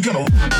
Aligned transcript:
gonna 0.00 0.59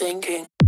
overthinking. 0.00 0.59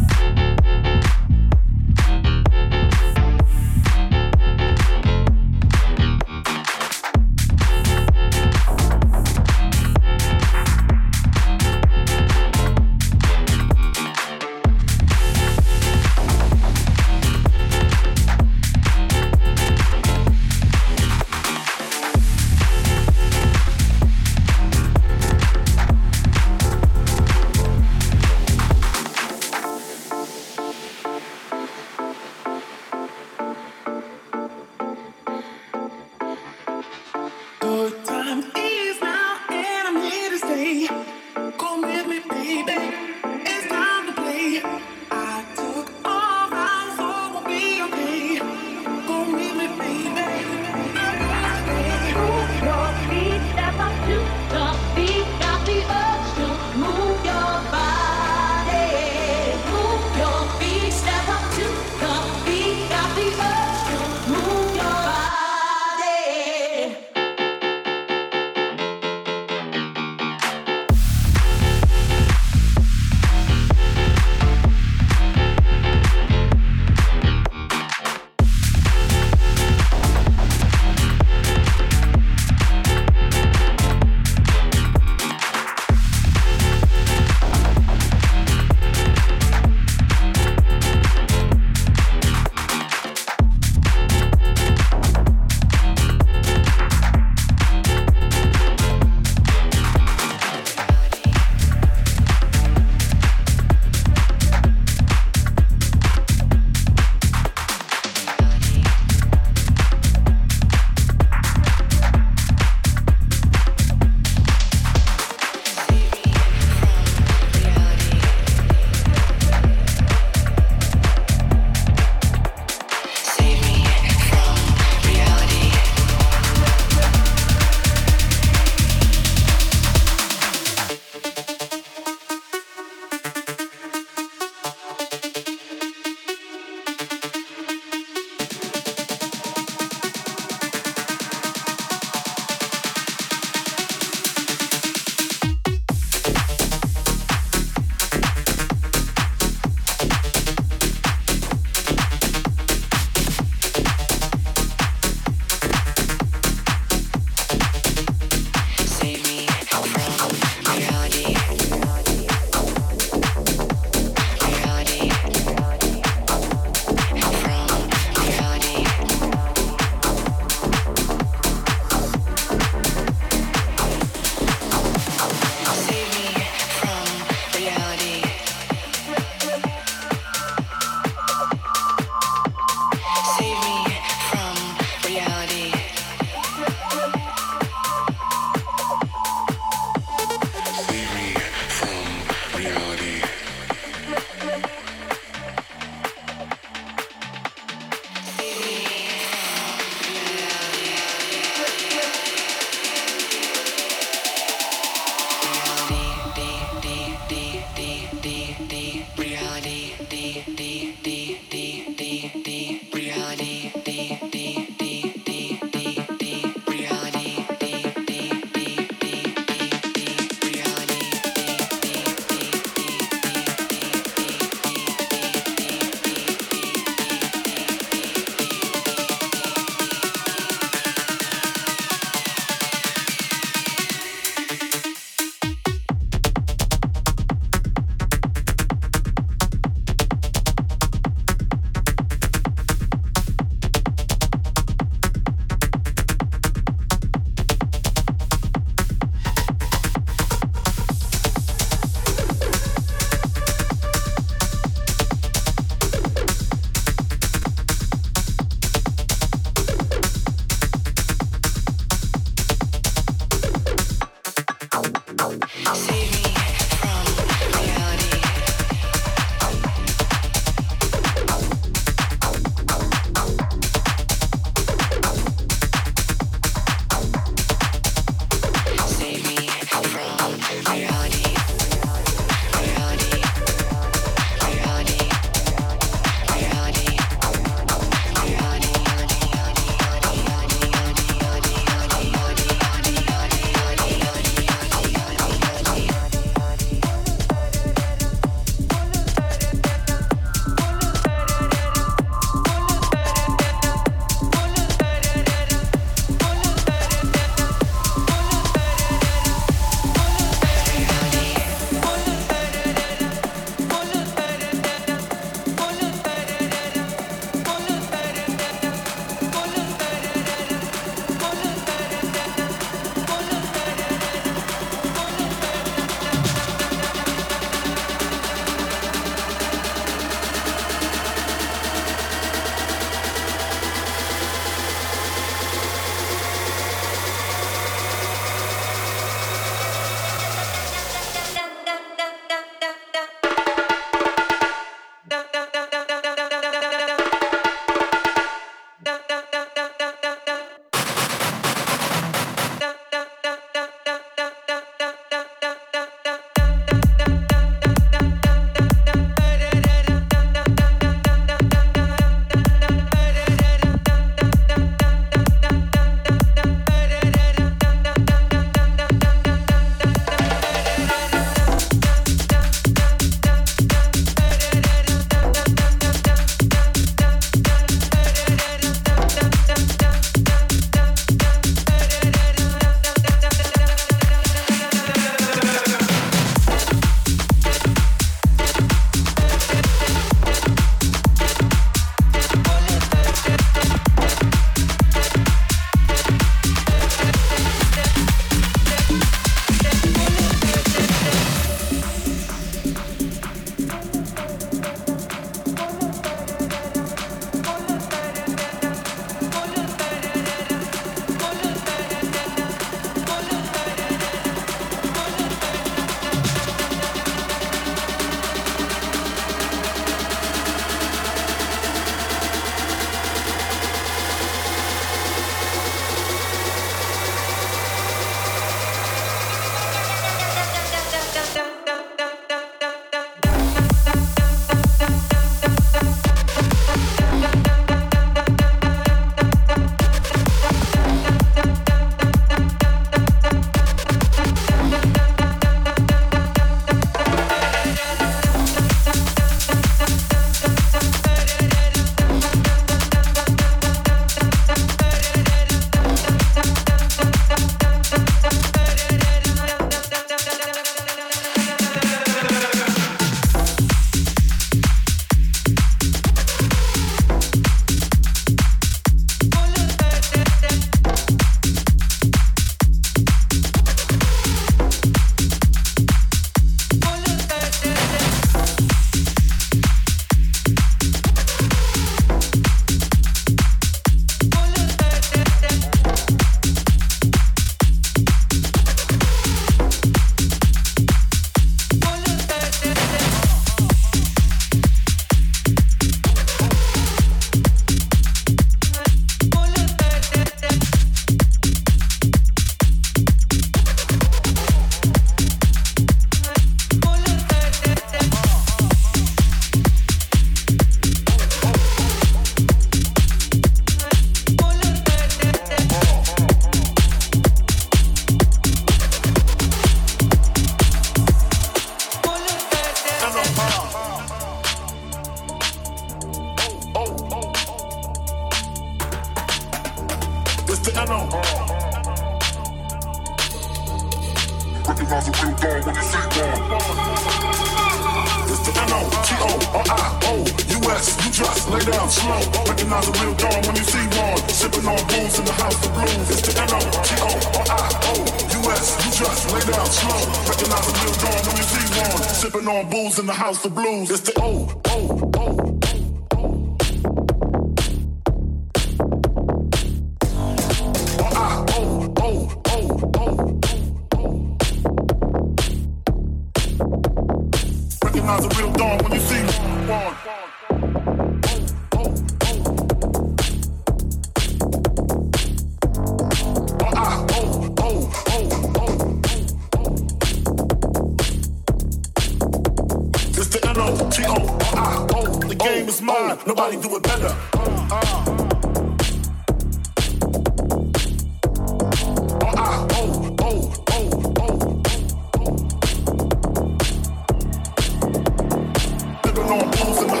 Booze 599.51 599.81
in 599.81 599.87
the 599.87 600.00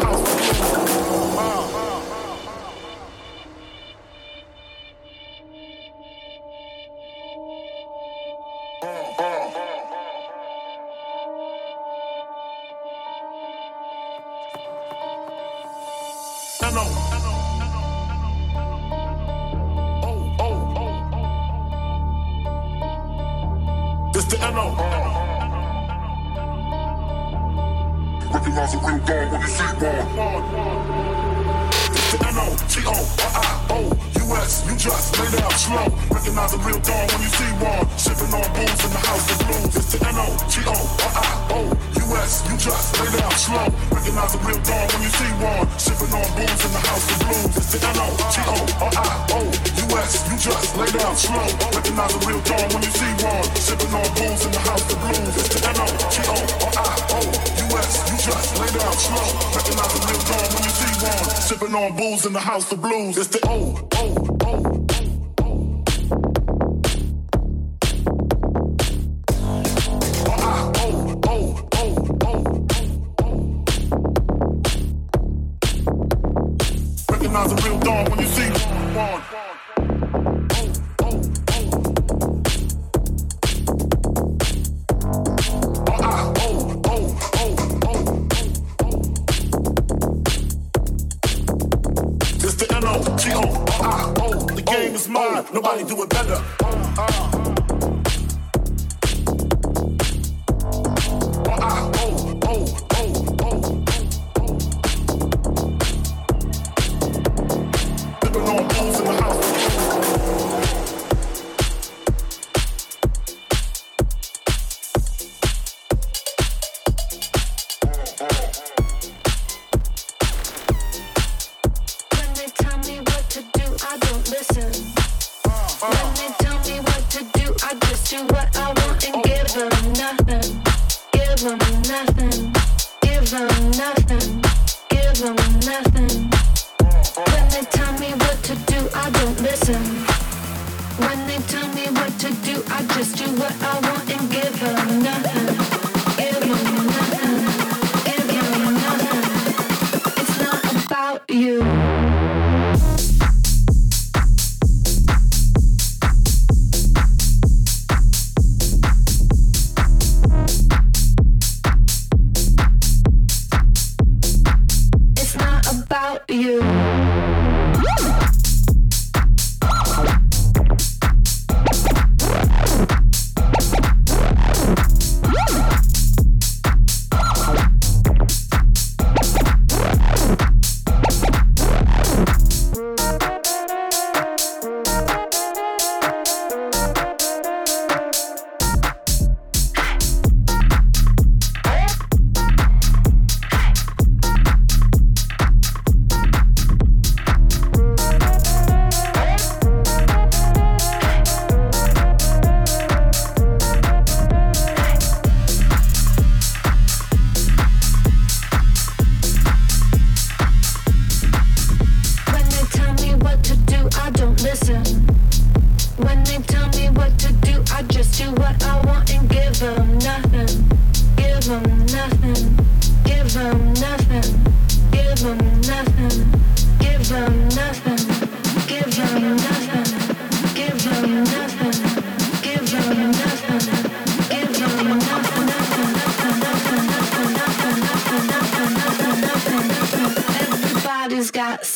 in 62.63 62.69
the 62.69 62.87
blues. 62.87 63.17
It's 63.17 63.27
the 63.27 63.40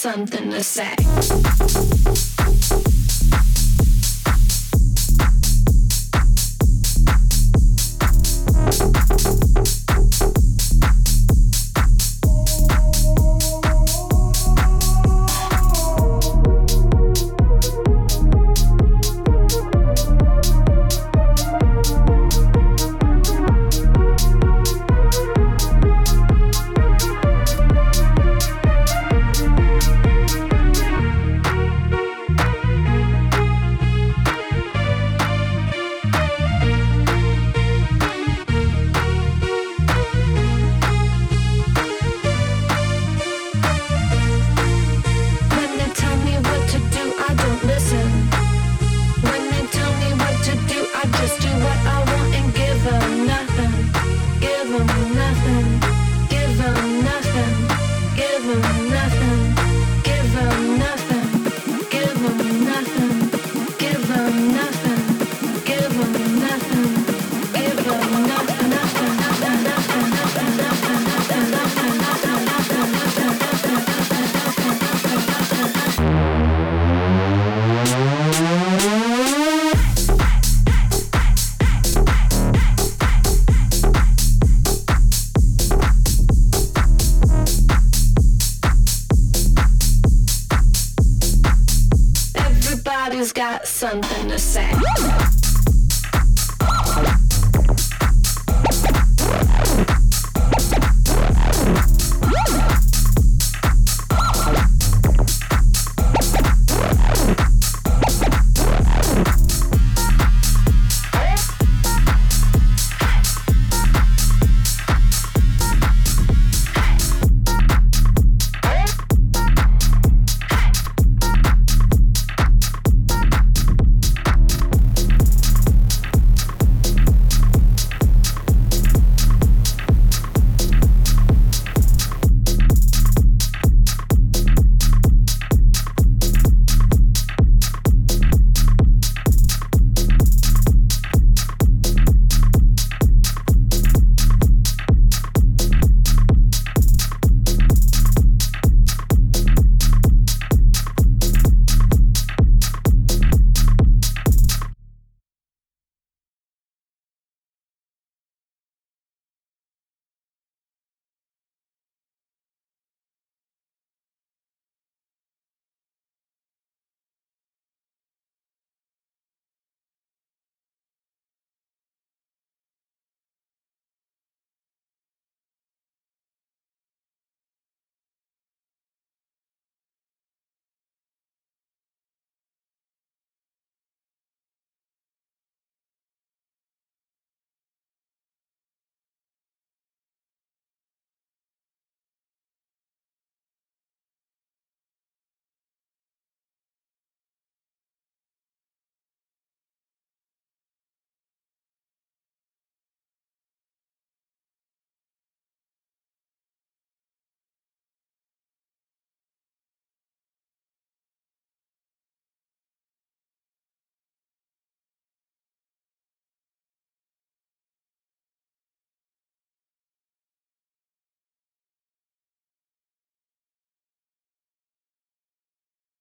something 0.06 0.52
to 0.52 0.62
say. 0.62 2.25
something. 93.76 94.25